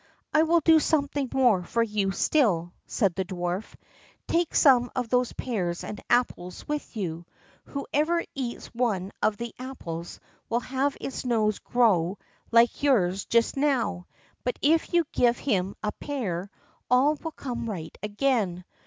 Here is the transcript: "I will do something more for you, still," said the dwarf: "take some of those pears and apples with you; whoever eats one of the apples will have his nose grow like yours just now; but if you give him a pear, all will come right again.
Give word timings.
"I 0.33 0.41
will 0.41 0.61
do 0.61 0.79
something 0.79 1.29
more 1.31 1.63
for 1.63 1.83
you, 1.83 2.09
still," 2.09 2.73
said 2.87 3.13
the 3.13 3.23
dwarf: 3.23 3.75
"take 4.27 4.55
some 4.55 4.89
of 4.95 5.09
those 5.09 5.31
pears 5.33 5.83
and 5.83 6.01
apples 6.09 6.67
with 6.67 6.97
you; 6.97 7.27
whoever 7.65 8.23
eats 8.33 8.65
one 8.73 9.11
of 9.21 9.37
the 9.37 9.53
apples 9.59 10.19
will 10.49 10.61
have 10.61 10.97
his 10.99 11.23
nose 11.23 11.59
grow 11.59 12.17
like 12.49 12.81
yours 12.81 13.25
just 13.25 13.55
now; 13.57 14.07
but 14.43 14.57
if 14.63 14.91
you 14.91 15.05
give 15.11 15.37
him 15.37 15.75
a 15.83 15.91
pear, 15.91 16.49
all 16.89 17.13
will 17.21 17.31
come 17.33 17.69
right 17.69 17.95
again. 18.01 18.65